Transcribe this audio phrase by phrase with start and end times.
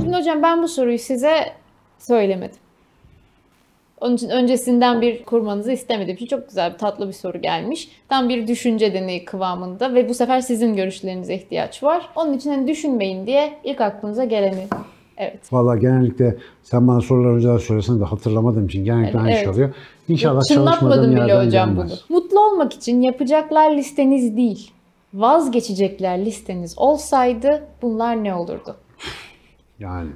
[0.00, 1.52] Şimdi hocam ben bu soruyu size
[1.98, 2.56] söylemedim.
[4.00, 7.88] Onun için öncesinden bir kurmanızı istemediğim için çok güzel bir tatlı bir soru gelmiş.
[8.08, 12.08] Tam bir düşünce deneyi kıvamında ve bu sefer sizin görüşlerinize ihtiyaç var.
[12.16, 14.66] Onun için hani düşünmeyin diye ilk aklınıza geleni.
[15.16, 15.52] Evet.
[15.52, 19.48] Valla genellikle sen bana sorular önceden söylesen de hatırlamadığım için genellikle aynı şey Evet.
[19.54, 19.74] oluyor.
[20.08, 22.04] İnşallah Çınlatmadım çalışmadığım bile yerden hocam gelmez.
[22.08, 22.18] bunu.
[22.18, 24.70] Mutlu olmak için yapacaklar listeniz değil,
[25.16, 28.76] vazgeçecekler listeniz olsaydı bunlar ne olurdu?
[29.78, 30.10] Yani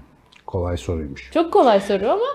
[0.47, 1.31] kolay soruymuş.
[1.35, 2.27] Çok kolay soru ama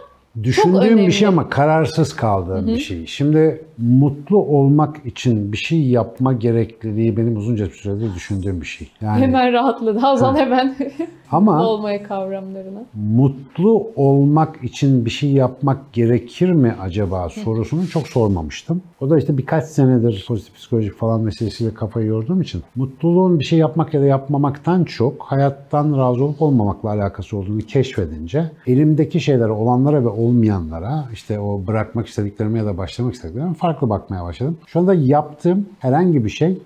[0.43, 3.05] Düşündüğüm bir şey ama kararsız kaldığım bir şey.
[3.05, 8.87] Şimdi mutlu olmak için bir şey yapma gerekliliği benim uzunca bir süredir düşündüğüm bir şey.
[9.01, 9.99] Yani hemen rahatladı.
[9.99, 10.75] Hazal hemen
[11.31, 12.79] ama olmaya kavramlarına.
[12.93, 18.81] mutlu olmak için bir şey yapmak gerekir mi acaba sorusunu çok sormamıştım.
[19.01, 23.59] O da işte birkaç senedir pozitif psikoloji falan meselesiyle kafayı yorduğum için mutluluğun bir şey
[23.59, 30.03] yapmak ya da yapmamaktan çok hayattan razı olup olmamakla alakası olduğunu keşfedince elimdeki şeylere olanlara
[30.03, 34.57] ve olmayanlara işte o bırakmak istediklerime ya da başlamak istediklerime farklı bakmaya başladım.
[34.67, 36.57] Şu anda yaptığım herhangi bir şey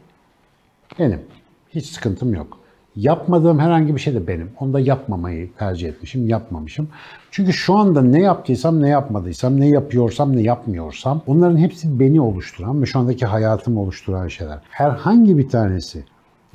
[0.99, 1.19] benim.
[1.69, 2.59] Hiç sıkıntım yok.
[2.95, 4.49] Yapmadığım herhangi bir şey de benim.
[4.59, 6.87] Onu da yapmamayı tercih etmişim, yapmamışım.
[7.31, 12.81] Çünkü şu anda ne yaptıysam, ne yapmadıysam, ne yapıyorsam, ne yapmıyorsam onların hepsi beni oluşturan
[12.81, 14.59] ve şu andaki hayatımı oluşturan şeyler.
[14.69, 16.03] Herhangi bir tanesi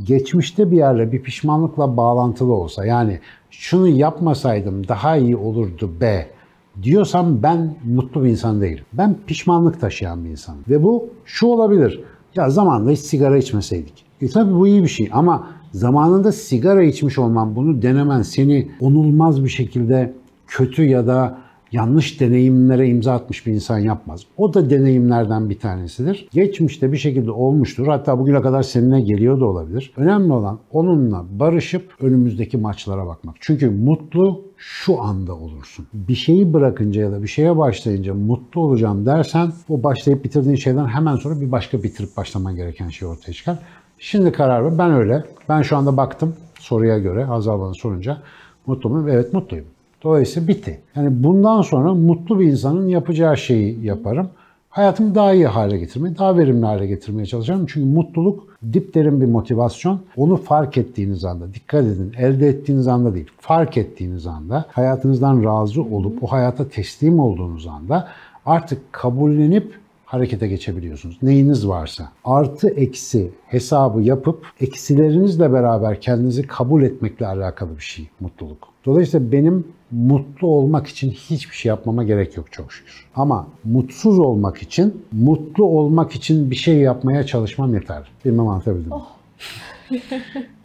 [0.05, 6.34] geçmişte bir yerle bir pişmanlıkla bağlantılı olsa yani şunu yapmasaydım daha iyi olurdu be
[6.83, 8.85] diyorsam ben mutlu bir insan değilim.
[8.93, 10.61] Ben pişmanlık taşıyan bir insanım.
[10.69, 12.01] Ve bu şu olabilir.
[12.35, 14.05] Ya zamanında hiç sigara içmeseydik.
[14.21, 19.45] E tabii bu iyi bir şey ama zamanında sigara içmiş olman, bunu denemen seni onulmaz
[19.45, 20.13] bir şekilde
[20.47, 21.39] kötü ya da
[21.75, 24.21] yanlış deneyimlere imza atmış bir insan yapmaz.
[24.37, 26.29] O da deneyimlerden bir tanesidir.
[26.33, 27.87] Geçmişte bir şekilde olmuştur.
[27.87, 29.93] Hatta bugüne kadar seninle geliyor da olabilir.
[29.97, 33.37] Önemli olan onunla barışıp önümüzdeki maçlara bakmak.
[33.41, 35.87] Çünkü mutlu şu anda olursun.
[35.95, 40.87] Bir şeyi bırakınca ya da bir şeye başlayınca mutlu olacağım dersen o başlayıp bitirdiğin şeyden
[40.87, 43.59] hemen sonra bir başka bitirip başlaman gereken şey ortaya çıkar.
[43.99, 44.79] Şimdi karar ver.
[44.79, 45.25] Ben öyle.
[45.49, 48.19] Ben şu anda baktım soruya göre Hazal bana sorunca
[48.67, 49.09] mutlu muyum?
[49.09, 49.67] Evet mutluyum.
[50.05, 50.81] Dolayısıyla bitti.
[50.97, 54.29] Yani bundan sonra mutlu bir insanın yapacağı şeyi yaparım.
[54.71, 57.67] Hayatımı daha iyi hale getirmeye, daha verimli hale getirmeye çalışırım.
[57.67, 60.01] Çünkü mutluluk dipderin bir motivasyon.
[60.17, 65.83] Onu fark ettiğiniz anda, dikkat edin, elde ettiğiniz anda değil, fark ettiğiniz anda, hayatınızdan razı
[65.83, 68.09] olup o hayata teslim olduğunuz anda
[68.47, 69.75] artık kabullenip
[70.15, 71.19] harekete geçebiliyorsunuz.
[71.23, 72.09] Neyiniz varsa.
[72.25, 78.69] Artı eksi hesabı yapıp eksilerinizle beraber kendinizi kabul etmekle alakalı bir şey mutluluk.
[78.87, 83.07] Dolayısıyla benim mutlu olmak için hiçbir şey yapmama gerek yok çok şükür.
[83.17, 88.09] Ama mutsuz olmak için, mutlu olmak için bir şey yapmaya çalışmam yeter.
[88.25, 90.01] Bilmem anlatabildim mi?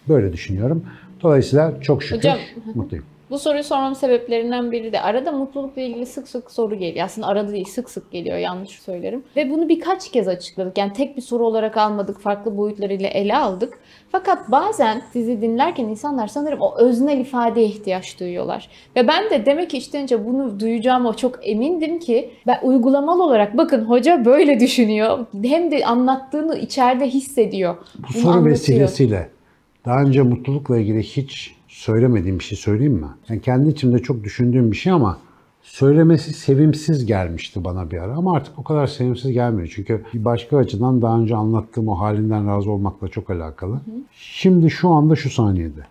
[0.09, 0.83] Böyle düşünüyorum.
[1.23, 2.38] Dolayısıyla çok şükür Hocam.
[2.75, 3.05] mutluyum.
[3.29, 7.06] Bu soruyu sormam sebeplerinden biri de arada mutlulukla ilgili sık sık soru geliyor.
[7.06, 9.23] Aslında arada değil sık sık geliyor yanlış söylerim.
[9.35, 10.78] Ve bunu birkaç kez açıkladık.
[10.78, 12.19] Yani tek bir soru olarak almadık.
[12.19, 13.79] Farklı boyutlarıyla ele aldık.
[14.12, 18.69] Fakat bazen sizi dinlerken insanlar sanırım o öznel ifadeye ihtiyaç duyuyorlar.
[18.95, 19.81] Ve ben de demek ki
[20.25, 25.25] bunu duyacağıma çok emindim ki ben uygulamalı olarak bakın hoca böyle düşünüyor.
[25.44, 27.75] Hem de anlattığını içeride hissediyor.
[28.07, 28.51] Bu soru anlatıyor.
[28.51, 29.29] vesilesiyle
[29.85, 33.07] daha önce mutlulukla ilgili hiç söylemediğim bir şey söyleyeyim mi?
[33.30, 35.18] Yani kendi içimde çok düşündüğüm bir şey ama
[35.62, 39.72] söylemesi sevimsiz gelmişti bana bir ara ama artık o kadar sevimsiz gelmiyor.
[39.75, 43.80] Çünkü bir başka açıdan daha önce anlattığım o halinden razı olmakla çok alakalı.
[44.12, 45.81] Şimdi şu anda şu saniyede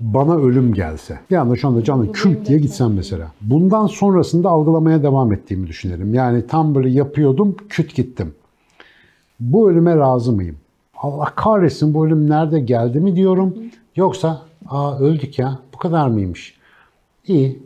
[0.00, 3.32] bana ölüm gelse, bir anda şu anda canlı kült diye gitsem mesela.
[3.40, 6.14] Bundan sonrasında algılamaya devam ettiğimi düşünelim.
[6.14, 8.34] Yani tam böyle yapıyordum, küt gittim.
[9.40, 10.56] Bu ölüme razı mıyım?
[10.96, 13.54] Allah kahretsin bu ölüm nerede geldi mi diyorum.
[13.96, 16.54] Yoksa aa öldük ya bu kadar mıymış?
[17.26, 17.62] İyi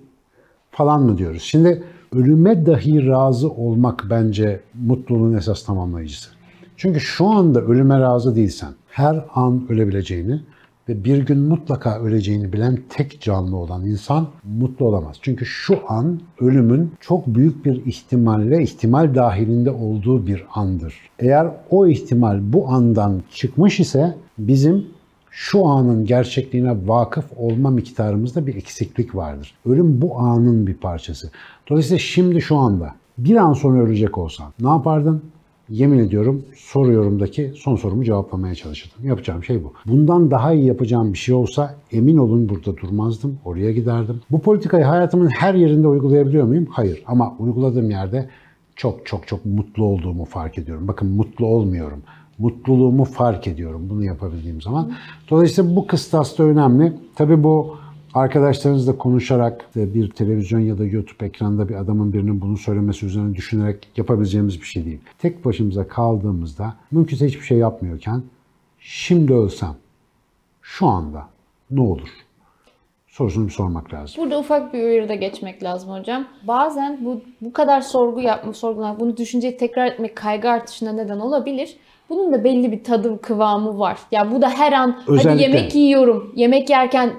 [0.70, 1.42] falan mı diyoruz?
[1.42, 1.82] Şimdi
[2.12, 6.30] ölüme dahi razı olmak bence mutluluğun esas tamamlayıcısı.
[6.76, 10.40] Çünkü şu anda ölüme razı değilsen, her an ölebileceğini
[10.88, 15.16] ve bir gün mutlaka öleceğini bilen tek canlı olan insan mutlu olamaz.
[15.22, 20.94] Çünkü şu an ölümün çok büyük bir ihtimalle ihtimal dahilinde olduğu bir andır.
[21.18, 24.86] Eğer o ihtimal bu andan çıkmış ise bizim
[25.30, 29.54] şu anın gerçekliğine vakıf olma miktarımızda bir eksiklik vardır.
[29.66, 31.30] Ölüm bu anın bir parçası.
[31.70, 35.22] Dolayısıyla şimdi şu anda bir an sonra ölecek olsan ne yapardın?
[35.68, 39.06] Yemin ediyorum soruyorumdaki son sorumu cevaplamaya çalışırdım.
[39.06, 39.72] Yapacağım şey bu.
[39.86, 43.38] Bundan daha iyi yapacağım bir şey olsa emin olun burada durmazdım.
[43.44, 44.20] Oraya giderdim.
[44.30, 46.66] Bu politikayı hayatımın her yerinde uygulayabiliyor muyum?
[46.70, 47.02] Hayır.
[47.06, 48.28] Ama uyguladığım yerde
[48.76, 50.88] çok çok çok mutlu olduğumu fark ediyorum.
[50.88, 52.02] Bakın mutlu olmuyorum.
[52.38, 54.92] Mutluluğumu fark ediyorum bunu yapabildiğim zaman.
[55.30, 56.92] Dolayısıyla bu kıstas da önemli.
[57.14, 57.76] Tabii bu
[58.14, 63.88] arkadaşlarınızla konuşarak bir televizyon ya da YouTube ekranında bir adamın birinin bunu söylemesi üzerine düşünerek
[63.96, 65.00] yapabileceğimiz bir şey değil.
[65.18, 68.22] Tek başımıza kaldığımızda mümkünse hiçbir şey yapmıyorken
[68.80, 69.74] şimdi ölsem
[70.62, 71.28] şu anda
[71.70, 72.08] ne olur?
[73.18, 74.24] sorusunu bir sormak lazım.
[74.24, 76.24] Burada ufak bir uyarıda geçmek lazım hocam.
[76.42, 81.76] Bazen bu bu kadar sorgu yapma, sorgulamak, bunu düşünceyi tekrar etmek kaygı artışına neden olabilir.
[82.10, 83.98] Bunun da belli bir tadı, kıvamı var.
[84.12, 85.30] Ya bu da her an Özellikle.
[85.30, 87.10] hadi yemek yiyorum, yemek yerken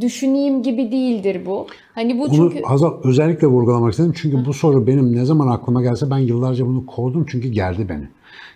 [0.00, 1.66] düşüneyim gibi değildir bu.
[1.94, 4.12] Hani bu Bunu çünkü Hazal özellikle vurgulamak istedim.
[4.16, 8.08] Çünkü bu soru benim ne zaman aklıma gelse ben yıllarca bunu kovdum çünkü gerdi beni.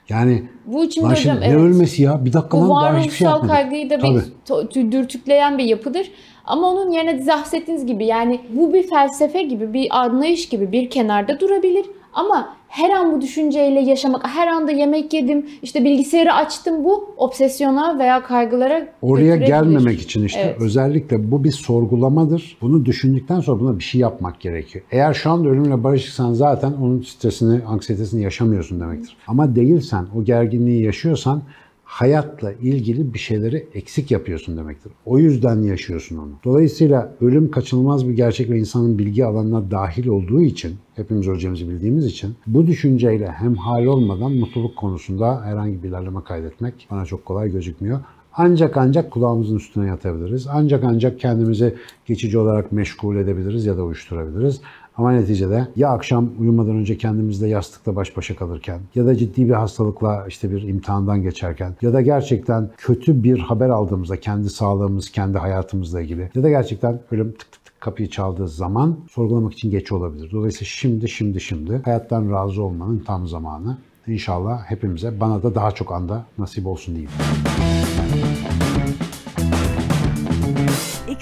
[0.08, 1.48] Yani bu içimde hocam şimdi evet.
[1.48, 2.24] ne ölmesi ya?
[2.24, 3.50] Bir dakika Bu lan daha hiçbir şey yapmadık.
[3.50, 4.68] kaygıyı da Tabii.
[4.74, 6.10] bir dürtükleyen bir yapıdır.
[6.44, 10.90] Ama onun yerine siz bahsettiğiniz gibi yani bu bir felsefe gibi, bir anlayış gibi bir
[10.90, 11.86] kenarda durabilir.
[12.12, 17.99] Ama her an bu düşünceyle yaşamak, her anda yemek yedim, işte bilgisayarı açtım bu obsesyona
[17.99, 20.56] veya kaygılara Oraya gelmemek için işte Evet.
[20.61, 22.56] özellikle bu bir sorgulamadır.
[22.61, 24.85] Bunu düşündükten sonra buna bir şey yapmak gerekiyor.
[24.91, 29.17] Eğer şu anda ölümle barışıksan zaten onun stresini, anksiyetesini yaşamıyorsun demektir.
[29.26, 31.43] Ama değilsen, o gerginliği yaşıyorsan
[31.92, 34.92] hayatla ilgili bir şeyleri eksik yapıyorsun demektir.
[35.04, 36.32] O yüzden yaşıyorsun onu.
[36.44, 42.06] Dolayısıyla ölüm kaçınılmaz bir gerçek ve insanın bilgi alanına dahil olduğu için, hepimiz öleceğimizi bildiğimiz
[42.06, 48.00] için bu düşünceyle hemhal olmadan mutluluk konusunda herhangi bir ilerleme kaydetmek bana çok kolay gözükmüyor.
[48.34, 50.46] Ancak ancak kulağımızın üstüne yatabiliriz.
[50.50, 51.74] Ancak ancak kendimizi
[52.06, 54.60] geçici olarak meşgul edebiliriz ya da uyuşturabiliriz.
[54.96, 59.54] Ama neticede ya akşam uyumadan önce kendimizle yastıkla baş başa kalırken ya da ciddi bir
[59.54, 65.38] hastalıkla işte bir imtihandan geçerken ya da gerçekten kötü bir haber aldığımızda kendi sağlığımız, kendi
[65.38, 69.92] hayatımızla ilgili ya da gerçekten ölüm tık tık tık kapıyı çaldığı zaman sorgulamak için geç
[69.92, 70.30] olabilir.
[70.32, 73.78] Dolayısıyla şimdi şimdi şimdi hayattan razı olmanın tam zamanı.
[74.06, 77.10] İnşallah hepimize bana da daha çok anda nasip olsun diyeyim.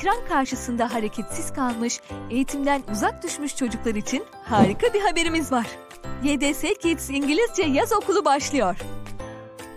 [0.00, 2.00] Ekran karşısında hareketsiz kalmış,
[2.30, 5.66] eğitimden uzak düşmüş çocuklar için harika bir haberimiz var.
[6.24, 8.76] YDS Kids İngilizce Yaz Okulu başlıyor.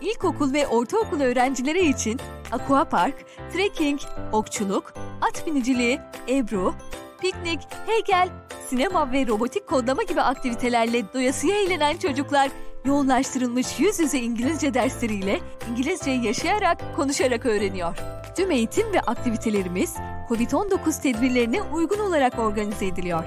[0.02, 2.20] İlkokul ve ortaokul öğrencileri için
[2.52, 3.16] aquapark,
[3.54, 4.00] trekking,
[4.32, 6.00] okçuluk, at biniciliği,
[6.30, 6.74] ebru,
[7.22, 8.30] piknik, heykel,
[8.70, 12.50] sinema ve robotik kodlama gibi aktivitelerle doyasıya eğlenen çocuklar
[12.86, 15.40] yoğunlaştırılmış yüz yüze İngilizce dersleriyle
[15.72, 18.23] İngilizceyi yaşayarak, konuşarak öğreniyor.
[18.36, 19.96] Tüm eğitim ve aktivitelerimiz
[20.30, 23.24] COVID-19 tedbirlerine uygun olarak organize ediliyor.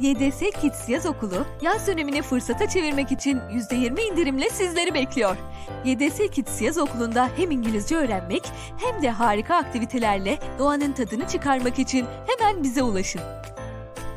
[0.00, 5.36] YDS Kids Yaz Okulu, yaz dönemini fırsata çevirmek için %20 indirimle sizleri bekliyor.
[5.84, 8.42] YDS Kids Yaz Okulu'nda hem İngilizce öğrenmek
[8.76, 13.20] hem de harika aktivitelerle doğanın tadını çıkarmak için hemen bize ulaşın.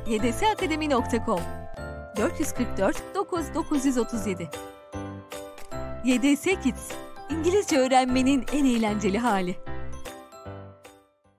[0.08, 1.42] ydsakademi.com
[2.18, 4.50] 444 9937
[6.06, 6.92] YDS Kids,
[7.30, 9.71] İngilizce öğrenmenin en eğlenceli hali.